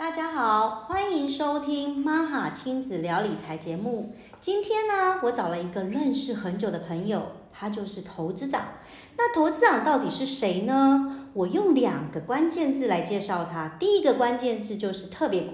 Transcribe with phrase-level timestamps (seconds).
[0.00, 4.14] 大家好，欢迎收听妈哈亲子聊理财节目。
[4.40, 8.62] 今天呢，我找了一个认识很久的朋友，他就是投资长。
[9.18, 11.28] 那投资长到底是谁呢？
[11.34, 13.76] 我用两个关键字来介绍他。
[13.78, 15.50] 第一个关键字就是特别股，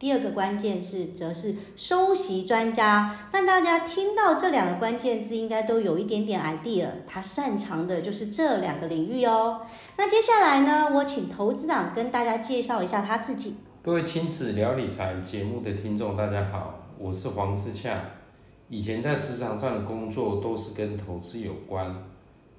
[0.00, 3.28] 第二个关键字则是收息专家。
[3.30, 9.60] 但大家听到这两个关键字，应该都有一点点 idea，他擅长的就是这两个领域哦。
[9.96, 13.58] 那接下来呢，我请投资长跟大家介绍一下他自己。
[13.86, 18.02] 各位亲子聊理财节目的听众，大家好，我是黄思洽。
[18.68, 21.94] 以前在职场上的工作都是跟投资有关，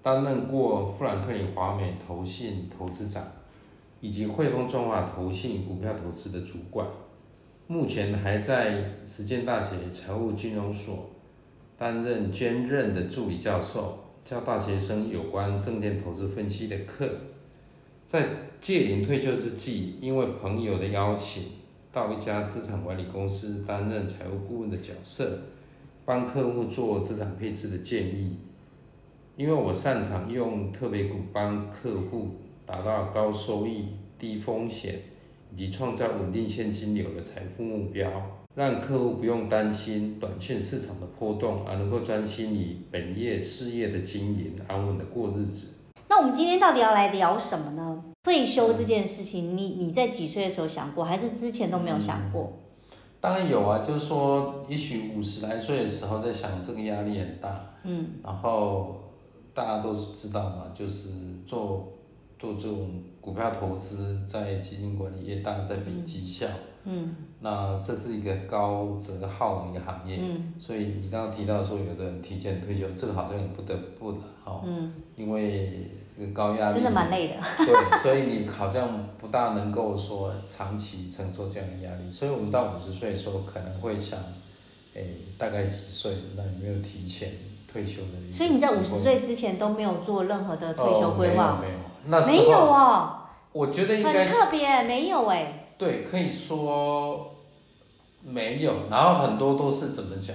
[0.00, 3.24] 担任过富兰克林华美投信投资长，
[4.00, 6.86] 以及汇丰中华投信股票投资的主管。
[7.66, 11.10] 目前还在实践大学财务金融所
[11.76, 17.10] 担任兼任的助理教授，教大学生有关证券投资分析的课。
[18.06, 18.28] 在
[18.60, 21.42] 届龄退休之际，因为朋友的邀请，
[21.90, 25.40] 到一家资产管理公司担任财务顾问的角色，
[26.04, 28.36] 帮客户做资产配置的建议。
[29.36, 33.86] 因为我擅长用特别股帮客户达到高收益、
[34.18, 35.00] 低风险
[35.52, 38.08] 以及创造稳定现金流的财富目标，
[38.54, 45.75] 让客户不用担心短线市场的波动，而能够专心于本业事业的经营，安稳的过日子。
[46.16, 48.02] 那我们今天到底要来聊什么呢？
[48.22, 52.54] 退休这件事情，你你在几岁的时候想过，还是之前都没有想过？
[53.20, 57.74] 当然有啊，就是说，也许五十来岁的时候在想，这个压力很大。
[57.82, 58.12] 嗯。
[58.24, 58.98] 然后
[59.52, 61.10] 大家都知道嘛，就是
[61.44, 61.92] 做
[62.38, 66.46] 做这种股票投资，在基金管理业，大家在比绩效。
[66.46, 66.75] 嗯。
[67.40, 70.18] 那这是一个高折耗的一个行业。
[70.20, 70.54] 嗯。
[70.58, 74.62] 所以你刚刚提到说，有的人提前退休，这个好像也不得不的哈。
[74.64, 74.92] 嗯。
[75.14, 75.90] 因为。
[76.18, 77.34] 这个高压力，真的蛮累的。
[77.58, 82.10] 对，所以你好像不大能够说长期承受这样的压力。
[82.10, 84.18] 所以我们到五十岁的时候，可能会想，
[84.94, 85.02] 哎，
[85.36, 86.14] 大概几岁？
[86.34, 87.32] 那有没有提前
[87.70, 88.32] 退休的？
[88.34, 91.58] 所以你在五十岁之前都没有做任何的退休规划？
[91.60, 91.80] 没有，没有。
[92.06, 93.18] 那没有哦。
[93.52, 95.65] 我觉得应该很特别，没有哎。
[95.78, 97.34] 对，可以说
[98.22, 98.88] 没有。
[98.90, 100.34] 然后很多都是怎么讲？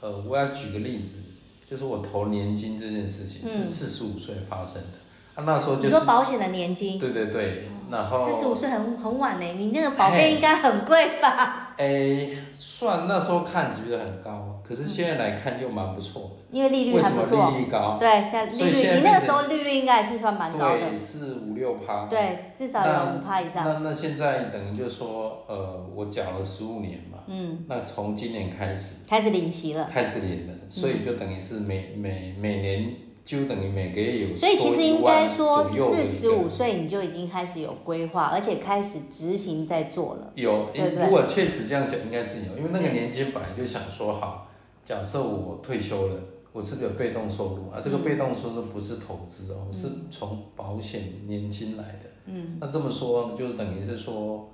[0.00, 1.22] 呃，我要举个例子，
[1.68, 5.42] 就是我投年金这件事情是四十五岁发生的。
[5.42, 11.67] 那时候就是你说保险的年金，对对对，然后四十五岁很很晚呢，你那个保费应该很贵吧？
[11.78, 16.28] 哎，算那时候看觉得很高，可是现在来看又蛮不错的。
[16.50, 17.96] 因为利率还不错，利率高？
[17.98, 22.06] 对，现在利率，你那个时候利率应该也是算蛮高的，对，是五六趴。
[22.06, 23.64] 对，至少有五趴以上。
[23.64, 33.07] 那那现在等于就说，呃，我缴了十五年嘛，嗯，那从今年开始开始领息了，开始领了，所以就等于是每每每年。
[33.28, 40.32] 就等于每个月有所以其实应该说四十五岁你就已经开始有规划，而且开始执行在做了。
[40.34, 44.48] 有，如果确实这样讲，应该是有，因为那个年纪本来就想说好，
[44.82, 46.14] 假设我退休了，
[46.54, 52.08] 我是有被动收入啊，这个被动收入不是投资哦，是从保险年金来的。
[52.24, 52.56] 嗯。
[52.58, 54.48] 那这么说，就等于是说，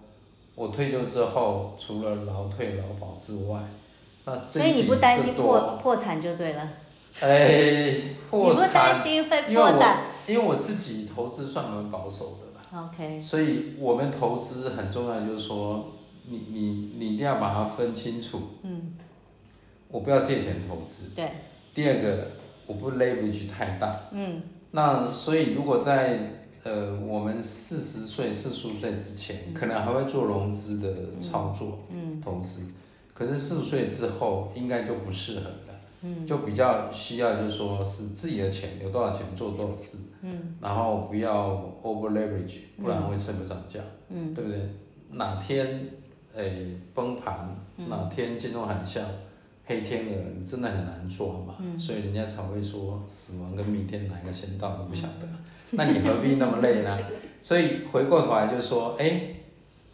[0.56, 3.60] 我退休之后，除了劳退、劳保之外，
[4.24, 6.68] 那所以你不担心破破产就对了。
[7.20, 7.94] 哎，
[8.28, 12.88] 破产，因为我因为我自己投资算蛮保守的吧。
[12.90, 13.20] OK。
[13.20, 15.92] 所以我们投资很重要，就是说，
[16.28, 18.40] 你你你一定要把它分清楚。
[18.62, 18.94] 嗯。
[19.88, 21.10] 我不要借钱投资。
[21.14, 21.30] 对。
[21.72, 22.26] 第二个，
[22.66, 23.96] 我不 leverage 太大。
[24.10, 24.42] 嗯。
[24.72, 32.62] 那所以如果在呃我们四十岁、四十五岁之前，可能还会做融资的操作，嗯，投资。
[33.12, 35.50] 可是四十岁之后，应该就不适合。
[36.26, 41.50] 就比较需要，就是说是自己的钱有多少钱做多少事，嗯，然后不要
[41.82, 44.60] over leverage，不然会撑不着价，嗯，对不对？
[45.10, 45.88] 哪天
[46.34, 47.56] 诶崩盘，
[47.88, 49.00] 哪天金融海啸，
[49.64, 55.28] 黑天鹅，你真的很难抓嘛，所以人家才会说死亡跟明天哪个先到都不晓得，
[55.72, 56.98] 那你何必那么累呢？
[57.40, 59.22] 所以回过头来就说，哎，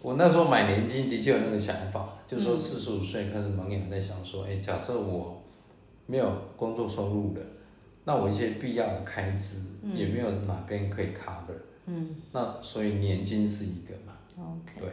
[0.00, 5.39] 我那时候买年金的确有那个想法，就是说四十五岁开始萌芽在想说，哎，假设我。
[6.10, 7.40] 没有工作收入的，
[8.02, 9.60] 那我一些必要的开支
[9.94, 11.54] 也没有哪边可以 cover，
[11.86, 14.88] 嗯，那所以年金是一个嘛，OK，对。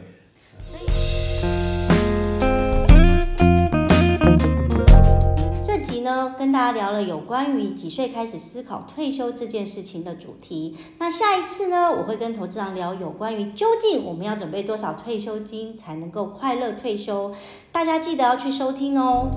[5.64, 10.76] 这集呢，跟大家聊了有关于几岁开始思考退休这件事情的主题。
[11.00, 17.34] 那下一次呢，我会跟投资人聊有关于究竟我们要准备多少退休金才能够快乐退休，
[17.72, 19.28] 大家记得要去收听哦。